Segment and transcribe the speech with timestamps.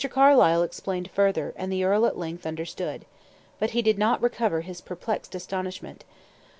[0.09, 3.05] Carlyle explained further; and the earl at length understood.
[3.59, 6.05] But he did not recover his perplexed astonishment.